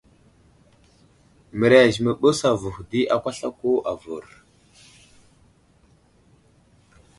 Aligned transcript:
Mərez 1.59 1.95
i 1.99 2.01
məɓəs 2.05 2.39
avuhw 2.51 2.81
di 2.89 3.01
akwaslako 3.15 3.71
avər. 3.91 4.25